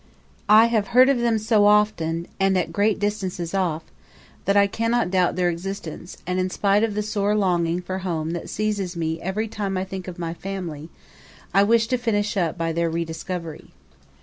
I 0.49 0.65
have 0.65 0.87
heard 0.97 1.09
of 1.09 1.19
them 1.19 1.37
so 1.37 1.67
often, 1.67 2.25
and 2.39 2.57
at 2.57 2.73
great 2.73 2.97
distances 2.97 3.53
off, 3.53 3.83
that 4.45 4.57
I 4.57 4.65
cannot 4.65 5.11
doubt 5.11 5.35
their 5.35 5.47
existence, 5.51 6.17
and 6.25 6.39
in 6.39 6.49
spite 6.49 6.83
of 6.83 6.95
the 6.95 7.03
sore 7.03 7.35
longing 7.35 7.83
for 7.83 7.99
home 7.99 8.31
that 8.31 8.49
seizes 8.49 8.95
me 8.97 9.21
every 9.21 9.47
time 9.47 9.77
I 9.77 9.83
think 9.83 10.07
of 10.07 10.17
my 10.17 10.33
family, 10.33 10.89
I 11.53 11.61
wish 11.61 11.85
to 11.89 11.99
finish 11.99 12.35
up 12.35 12.57
by 12.57 12.71
their 12.71 12.89
rediscovery. 12.89 13.73